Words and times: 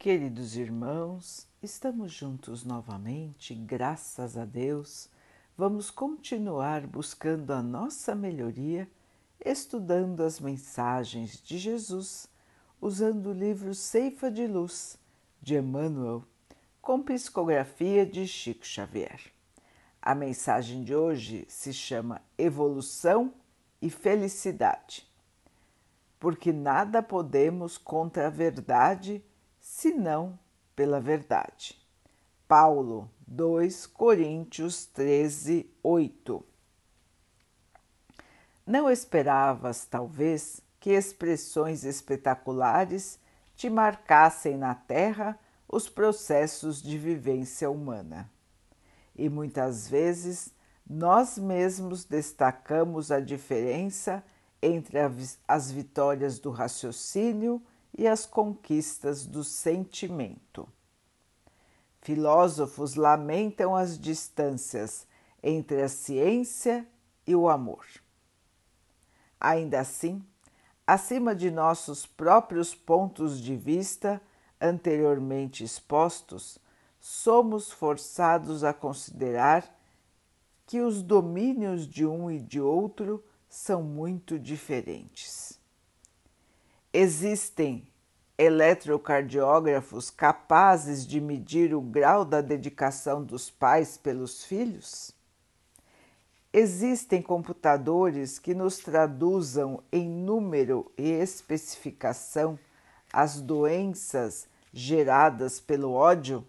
Queridos 0.00 0.56
irmãos, 0.56 1.46
estamos 1.62 2.10
juntos 2.10 2.64
novamente, 2.64 3.54
graças 3.54 4.38
a 4.38 4.46
Deus. 4.46 5.10
Vamos 5.58 5.90
continuar 5.90 6.86
buscando 6.86 7.52
a 7.52 7.60
nossa 7.60 8.14
melhoria, 8.14 8.88
estudando 9.44 10.22
as 10.22 10.40
mensagens 10.40 11.42
de 11.42 11.58
Jesus, 11.58 12.26
usando 12.80 13.26
o 13.26 13.34
livro 13.34 13.74
Ceifa 13.74 14.30
de 14.30 14.46
Luz, 14.46 14.96
de 15.38 15.56
Emmanuel, 15.56 16.24
com 16.80 17.02
psicografia 17.02 18.06
de 18.06 18.26
Chico 18.26 18.64
Xavier. 18.64 19.20
A 20.00 20.14
mensagem 20.14 20.82
de 20.82 20.94
hoje 20.94 21.44
se 21.46 21.74
chama 21.74 22.22
Evolução 22.38 23.34
e 23.82 23.90
Felicidade. 23.90 25.06
Porque 26.18 26.54
nada 26.54 27.02
podemos 27.02 27.76
contra 27.76 28.28
a 28.28 28.30
verdade 28.30 29.22
senão 29.70 30.36
pela 30.74 31.00
verdade. 31.00 31.80
Paulo 32.48 33.08
2 33.26 33.86
Coríntios 33.86 34.84
13, 34.86 35.70
8. 35.80 36.44
Não 38.66 38.90
esperavas, 38.90 39.86
talvez, 39.86 40.60
que 40.80 40.90
expressões 40.90 41.84
espetaculares 41.84 43.18
te 43.54 43.70
marcassem 43.70 44.56
na 44.56 44.74
Terra 44.74 45.38
os 45.68 45.88
processos 45.88 46.82
de 46.82 46.98
vivência 46.98 47.70
humana. 47.70 48.28
E 49.14 49.28
muitas 49.28 49.88
vezes 49.88 50.52
nós 50.84 51.38
mesmos 51.38 52.04
destacamos 52.04 53.12
a 53.12 53.20
diferença 53.20 54.22
entre 54.60 54.98
as 55.46 55.70
vitórias 55.70 56.40
do 56.40 56.50
raciocínio 56.50 57.62
e 57.96 58.06
as 58.06 58.26
conquistas 58.26 59.26
do 59.26 59.42
sentimento. 59.44 60.68
Filósofos 62.00 62.94
lamentam 62.94 63.76
as 63.76 63.98
distâncias 63.98 65.06
entre 65.42 65.82
a 65.82 65.88
ciência 65.88 66.86
e 67.26 67.34
o 67.34 67.48
amor. 67.48 67.84
Ainda 69.38 69.80
assim, 69.80 70.22
acima 70.86 71.34
de 71.34 71.50
nossos 71.50 72.06
próprios 72.06 72.74
pontos 72.74 73.40
de 73.40 73.56
vista 73.56 74.20
anteriormente 74.60 75.64
expostos, 75.64 76.58
somos 77.00 77.70
forçados 77.70 78.62
a 78.62 78.74
considerar 78.74 79.78
que 80.66 80.80
os 80.80 81.02
domínios 81.02 81.86
de 81.86 82.06
um 82.06 82.30
e 82.30 82.38
de 82.38 82.60
outro 82.60 83.24
são 83.48 83.82
muito 83.82 84.38
diferentes. 84.38 85.49
Existem 86.92 87.86
eletrocardiógrafos 88.36 90.10
capazes 90.10 91.06
de 91.06 91.20
medir 91.20 91.72
o 91.72 91.80
grau 91.80 92.24
da 92.24 92.40
dedicação 92.40 93.22
dos 93.22 93.48
pais 93.48 93.96
pelos 93.96 94.44
filhos? 94.44 95.12
Existem 96.52 97.22
computadores 97.22 98.40
que 98.40 98.54
nos 98.54 98.78
traduzam 98.78 99.84
em 99.92 100.08
número 100.08 100.90
e 100.98 101.08
especificação 101.10 102.58
as 103.12 103.40
doenças 103.40 104.48
geradas 104.72 105.60
pelo 105.60 105.92
ódio? 105.92 106.44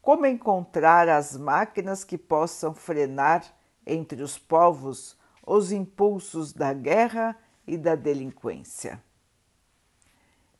Como 0.00 0.24
encontrar 0.24 1.10
as 1.10 1.36
máquinas 1.36 2.04
que 2.04 2.16
possam 2.16 2.72
frenar 2.74 3.44
entre 3.86 4.22
os 4.22 4.38
povos 4.38 5.14
os 5.46 5.72
impulsos 5.72 6.54
da 6.54 6.72
guerra 6.72 7.36
e 7.68 7.76
da 7.76 7.94
delinquência. 7.94 9.00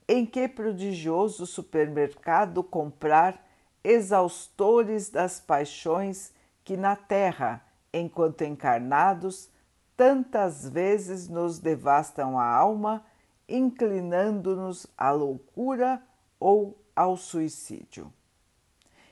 Em 0.06 0.25
que 0.25 0.47
prodigioso 0.47 1.47
supermercado 1.47 2.62
comprar 2.62 3.45
exaustores 3.83 5.09
das 5.09 5.41
paixões 5.41 6.33
que 6.62 6.77
na 6.77 6.95
terra, 6.95 7.64
enquanto 7.92 8.42
encarnados, 8.42 9.51
tantas 9.97 10.68
vezes 10.68 11.29
nos 11.29 11.58
devastam 11.58 12.39
a 12.39 12.47
alma, 12.47 13.05
inclinando-nos 13.48 14.86
à 14.97 15.11
loucura 15.11 16.02
ou 16.39 16.79
ao 16.95 17.17
suicídio. 17.17 18.13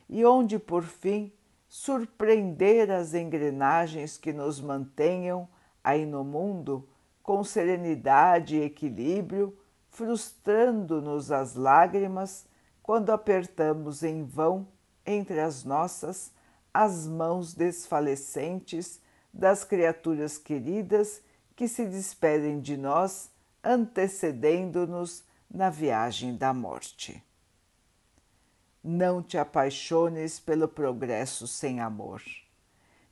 E 0.09 0.25
onde, 0.25 0.59
por 0.59 0.83
fim, 0.85 1.33
surpreender 1.69 2.91
as 2.91 3.15
engrenagens 3.15 4.17
que 4.17 4.33
nos 4.33 4.61
mantenham 4.61 5.49
aí 5.83 6.05
no 6.05 6.23
mundo 6.23 6.87
com 7.27 7.43
serenidade 7.43 8.55
e 8.55 8.63
equilíbrio, 8.63 9.59
frustrando-nos 9.91 11.33
as 11.33 11.57
lágrimas 11.57 12.47
quando 12.81 13.11
apertamos 13.11 14.05
em 14.05 14.25
vão 14.25 14.69
entre 15.05 15.41
as 15.41 15.65
nossas 15.65 16.31
as 16.73 17.07
mãos 17.07 17.53
desfalecentes 17.53 19.01
das 19.33 19.65
criaturas 19.65 20.39
queridas 20.39 21.21
que 21.57 21.67
se 21.67 21.87
despedem 21.87 22.61
de 22.61 22.77
nós, 22.77 23.31
antecedendo-nos 23.65 25.25
na 25.51 25.69
viagem 25.71 26.37
da 26.37 26.55
morte. 26.55 27.21
Não 28.85 29.23
te 29.23 29.37
apaixones 29.37 30.39
pelo 30.39 30.69
progresso 30.69 31.49
sem 31.49 31.81
amor 31.81 32.23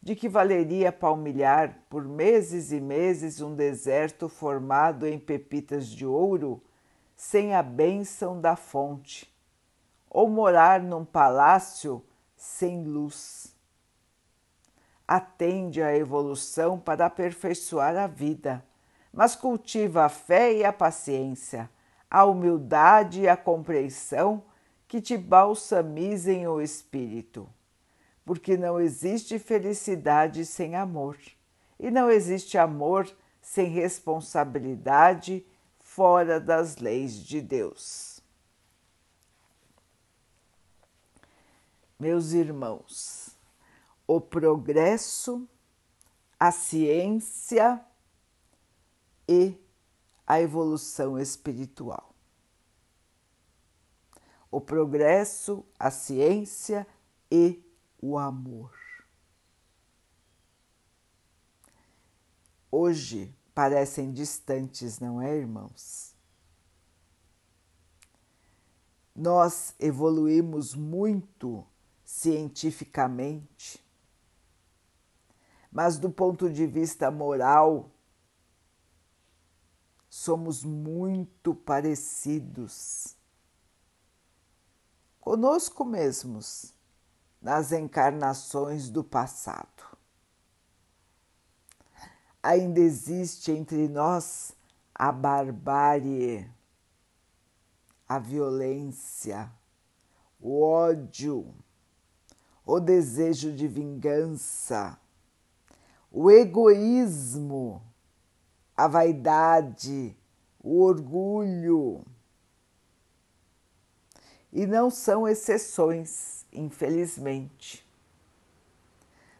de 0.04 0.14
que 0.14 0.28
valeria 0.28 0.92
palmilhar 0.92 1.78
por 1.88 2.04
meses 2.04 2.70
e 2.72 2.78
meses 2.78 3.40
um 3.40 3.54
deserto 3.54 4.28
formado 4.28 5.06
em 5.06 5.18
pepitas 5.18 5.88
de 5.88 6.04
ouro 6.04 6.62
sem 7.16 7.54
a 7.54 7.62
bênção 7.62 8.38
da 8.38 8.54
fonte, 8.54 9.34
ou 10.10 10.28
morar 10.28 10.82
num 10.82 11.06
palácio 11.06 12.04
sem 12.36 12.84
luz. 12.84 13.56
Atende 15.08 15.82
à 15.82 15.96
evolução 15.96 16.78
para 16.78 17.06
aperfeiçoar 17.06 17.96
a 17.96 18.06
vida, 18.06 18.62
mas 19.10 19.34
cultiva 19.34 20.04
a 20.04 20.10
fé 20.10 20.52
e 20.52 20.66
a 20.66 20.72
paciência, 20.72 21.70
a 22.10 22.26
humildade 22.26 23.22
e 23.22 23.28
a 23.28 23.38
compreensão 23.38 24.42
que 24.86 25.00
te 25.00 25.16
balsamizem 25.16 26.46
o 26.46 26.60
espírito 26.60 27.48
porque 28.24 28.56
não 28.56 28.80
existe 28.80 29.38
felicidade 29.38 30.46
sem 30.46 30.74
amor 30.74 31.18
e 31.78 31.90
não 31.90 32.10
existe 32.10 32.56
amor 32.56 33.10
sem 33.42 33.68
responsabilidade 33.68 35.44
fora 35.78 36.40
das 36.40 36.76
leis 36.76 37.14
de 37.14 37.40
Deus. 37.40 38.22
Meus 41.98 42.32
irmãos, 42.32 43.36
o 44.06 44.20
progresso, 44.20 45.48
a 46.40 46.50
ciência 46.50 47.80
e 49.28 49.56
a 50.26 50.40
evolução 50.40 51.18
espiritual. 51.18 52.14
O 54.50 54.60
progresso, 54.60 55.64
a 55.78 55.90
ciência 55.90 56.86
e 57.30 57.62
o 58.06 58.18
amor. 58.18 58.70
Hoje 62.70 63.34
parecem 63.54 64.12
distantes, 64.12 65.00
não 65.00 65.22
é, 65.22 65.34
irmãos? 65.34 66.14
Nós 69.16 69.74
evoluímos 69.78 70.74
muito 70.74 71.66
cientificamente, 72.04 73.82
mas 75.72 75.96
do 75.96 76.10
ponto 76.10 76.50
de 76.50 76.66
vista 76.66 77.10
moral, 77.10 77.90
somos 80.10 80.62
muito 80.62 81.54
parecidos 81.54 83.16
conosco 85.22 85.86
mesmos 85.86 86.73
nas 87.44 87.72
encarnações 87.72 88.88
do 88.88 89.04
passado. 89.04 89.68
Ainda 92.42 92.80
existe 92.80 93.52
entre 93.52 93.86
nós 93.86 94.56
a 94.94 95.12
barbárie, 95.12 96.50
a 98.08 98.18
violência, 98.18 99.52
o 100.40 100.62
ódio, 100.62 101.54
o 102.64 102.80
desejo 102.80 103.52
de 103.52 103.68
vingança, 103.68 104.98
o 106.10 106.30
egoísmo, 106.30 107.82
a 108.74 108.88
vaidade, 108.88 110.16
o 110.62 110.80
orgulho. 110.80 112.06
E 114.50 114.66
não 114.66 114.88
são 114.88 115.28
exceções 115.28 116.43
infelizmente. 116.54 117.84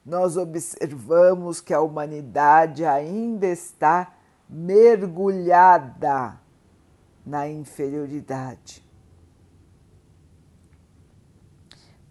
Nós 0.05 0.37
observamos 0.37 1.61
que 1.61 1.73
a 1.73 1.81
humanidade 1.81 2.85
ainda 2.85 3.47
está 3.47 4.15
mergulhada 4.49 6.39
na 7.25 7.49
inferioridade. 7.49 8.85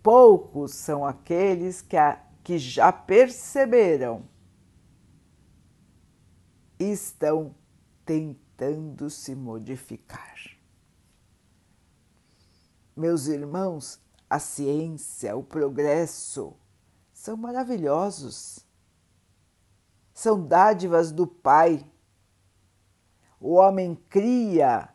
poucos 0.04 0.74
são 0.74 1.06
aqueles 1.06 1.82
que, 1.82 1.96
a, 1.96 2.22
que 2.44 2.60
já 2.60 2.92
perceberam 2.92 4.28
e 6.78 6.92
estão 6.92 7.56
tentando 8.06 9.10
se 9.10 9.34
modificar. 9.34 10.36
Meus 12.96 13.28
irmãos, 13.28 14.00
a 14.34 14.40
ciência, 14.40 15.38
o 15.38 15.44
progresso 15.44 16.56
são 17.14 17.38
maravilhosos. 17.38 18.66
São 20.12 20.44
dádivas 20.44 21.12
do 21.12 21.28
Pai. 21.28 21.86
O 23.40 23.54
homem 23.54 23.94
cria 24.10 24.90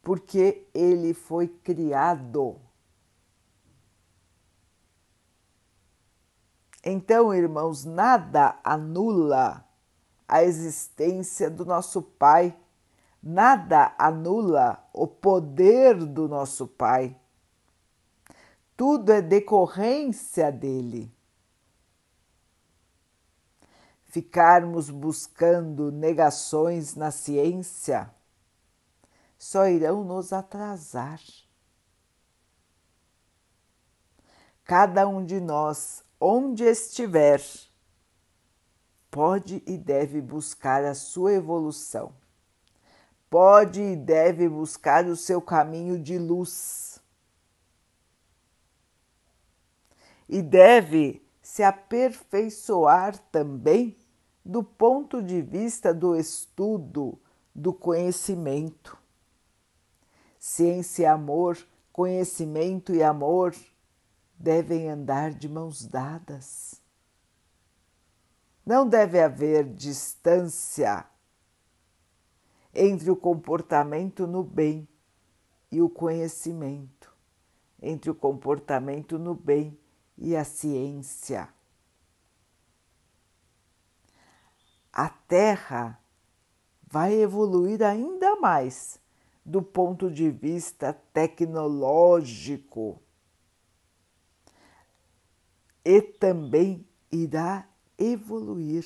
porque 0.00 0.66
ele 0.72 1.12
foi 1.12 1.46
criado. 1.46 2.58
Então, 6.82 7.34
irmãos, 7.34 7.84
nada 7.84 8.58
anula 8.64 9.62
a 10.26 10.42
existência 10.42 11.50
do 11.50 11.66
nosso 11.66 12.00
Pai, 12.00 12.58
nada 13.22 13.94
anula 13.98 14.82
o 14.94 15.06
poder 15.06 16.02
do 16.02 16.26
nosso 16.26 16.66
Pai. 16.66 17.14
Tudo 18.78 19.10
é 19.10 19.20
decorrência 19.20 20.52
dele. 20.52 21.12
Ficarmos 24.04 24.88
buscando 24.88 25.90
negações 25.90 26.94
na 26.94 27.10
ciência 27.10 28.08
só 29.36 29.66
irão 29.66 30.04
nos 30.04 30.32
atrasar. 30.32 31.20
Cada 34.62 35.08
um 35.08 35.24
de 35.24 35.40
nós, 35.40 36.04
onde 36.20 36.62
estiver, 36.62 37.42
pode 39.10 39.60
e 39.66 39.76
deve 39.76 40.20
buscar 40.20 40.84
a 40.84 40.94
sua 40.94 41.32
evolução, 41.32 42.12
pode 43.28 43.80
e 43.80 43.96
deve 43.96 44.48
buscar 44.48 45.04
o 45.06 45.16
seu 45.16 45.42
caminho 45.42 45.98
de 45.98 46.16
luz. 46.16 46.97
E 50.28 50.42
deve 50.42 51.26
se 51.40 51.62
aperfeiçoar 51.62 53.18
também 53.30 53.96
do 54.44 54.62
ponto 54.62 55.22
de 55.22 55.40
vista 55.40 55.94
do 55.94 56.14
estudo, 56.14 57.18
do 57.54 57.72
conhecimento. 57.72 58.98
Ciência 60.38 61.02
e 61.02 61.06
amor, 61.06 61.58
conhecimento 61.92 62.94
e 62.94 63.02
amor 63.02 63.54
devem 64.38 64.88
andar 64.88 65.32
de 65.32 65.48
mãos 65.48 65.84
dadas. 65.84 66.80
Não 68.64 68.86
deve 68.86 69.18
haver 69.18 69.64
distância 69.64 71.06
entre 72.74 73.10
o 73.10 73.16
comportamento 73.16 74.26
no 74.26 74.44
bem 74.44 74.86
e 75.72 75.80
o 75.80 75.88
conhecimento, 75.88 77.12
entre 77.80 78.10
o 78.10 78.14
comportamento 78.14 79.18
no 79.18 79.34
bem 79.34 79.78
e 80.18 80.36
a 80.36 80.44
ciência. 80.44 81.48
A 84.92 85.08
Terra 85.08 85.98
vai 86.82 87.14
evoluir 87.14 87.82
ainda 87.82 88.36
mais 88.36 88.98
do 89.44 89.62
ponto 89.62 90.10
de 90.10 90.30
vista 90.30 90.92
tecnológico 91.12 93.00
e 95.84 96.02
também 96.02 96.86
irá 97.10 97.66
evoluir 97.96 98.84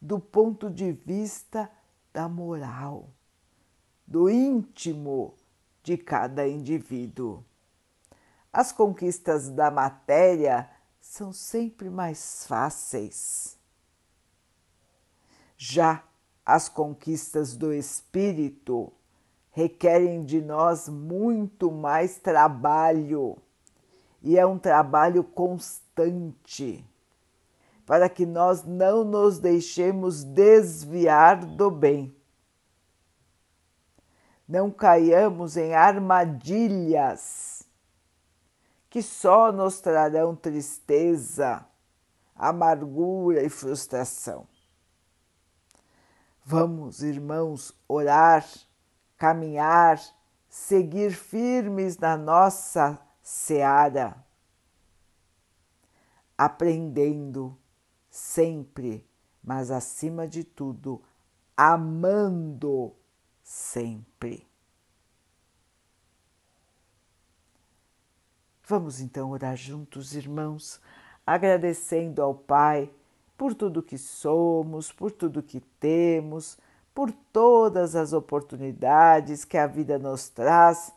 do 0.00 0.18
ponto 0.18 0.70
de 0.70 0.92
vista 0.92 1.70
da 2.12 2.28
moral, 2.28 3.10
do 4.06 4.30
íntimo 4.30 5.34
de 5.82 5.98
cada 5.98 6.48
indivíduo. 6.48 7.44
As 8.52 8.72
conquistas 8.72 9.48
da 9.48 9.70
matéria 9.70 10.68
são 11.00 11.32
sempre 11.32 11.88
mais 11.88 12.44
fáceis. 12.46 13.56
Já 15.56 16.02
as 16.44 16.68
conquistas 16.68 17.56
do 17.56 17.72
espírito 17.72 18.92
requerem 19.52 20.24
de 20.24 20.40
nós 20.40 20.88
muito 20.88 21.70
mais 21.70 22.18
trabalho 22.18 23.36
e 24.22 24.38
é 24.38 24.44
um 24.44 24.58
trabalho 24.58 25.22
constante 25.22 26.84
para 27.86 28.08
que 28.08 28.24
nós 28.26 28.64
não 28.64 29.04
nos 29.04 29.38
deixemos 29.38 30.24
desviar 30.24 31.44
do 31.44 31.70
bem. 31.70 32.14
Não 34.48 34.70
caiamos 34.70 35.56
em 35.56 35.74
armadilhas 35.74 37.59
que 38.90 39.00
só 39.00 39.50
nos 39.50 39.80
trarão 39.80 40.36
tristeza, 40.36 41.64
amargura 42.34 43.42
e 43.42 43.48
frustração. 43.48 44.46
Vamos, 46.44 47.02
irmãos, 47.02 47.72
orar 47.88 48.44
caminhar, 49.20 50.00
seguir 50.48 51.12
firmes 51.12 51.98
na 51.98 52.16
nossa 52.16 52.98
seara, 53.22 54.16
aprendendo 56.38 57.54
sempre, 58.08 59.06
mas 59.44 59.70
acima 59.70 60.26
de 60.26 60.42
tudo, 60.42 61.02
amando 61.54 62.96
sempre. 63.42 64.49
Vamos 68.70 69.00
então 69.00 69.30
orar 69.30 69.56
juntos, 69.56 70.14
irmãos, 70.14 70.80
agradecendo 71.26 72.22
ao 72.22 72.32
Pai 72.32 72.88
por 73.36 73.52
tudo 73.52 73.82
que 73.82 73.98
somos, 73.98 74.92
por 74.92 75.10
tudo 75.10 75.42
que 75.42 75.58
temos 75.58 76.56
por 76.94 77.10
todas 77.32 77.96
as 77.96 78.12
oportunidades 78.12 79.44
que 79.44 79.58
a 79.58 79.66
vida 79.66 79.98
nos 79.98 80.28
traz 80.28 80.92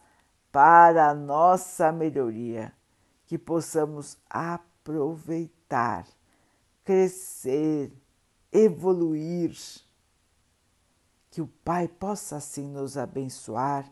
para 0.52 1.10
a 1.10 1.14
nossa 1.16 1.92
melhoria, 1.92 2.72
que 3.26 3.40
possamos 3.40 4.18
aproveitar, 4.30 6.06
crescer, 6.84 7.92
evoluir. 8.52 9.58
Que 11.32 11.42
o 11.42 11.48
Pai 11.48 11.88
possa 11.88 12.36
assim 12.36 12.68
nos 12.68 12.98
abençoar 12.98 13.92